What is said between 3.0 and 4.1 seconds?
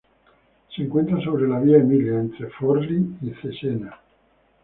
y Cesena.